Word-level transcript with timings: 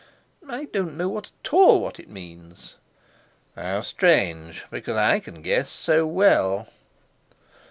"I 0.49 0.65
don't 0.65 0.97
know 0.97 1.15
at 1.19 1.29
all 1.51 1.79
what 1.79 1.99
it 1.99 2.09
means!" 2.09 2.77
"How 3.55 3.81
strange! 3.81 4.65
Because 4.71 4.97
I 4.97 5.19
can 5.19 5.43
guess 5.43 5.69
so 5.69 6.07
well." 6.07 6.67